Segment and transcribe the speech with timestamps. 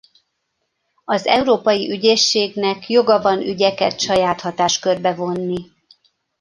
[1.05, 5.69] Az Európai Ügyészségnek joga van ügyeket saját hatáskörbe vonni.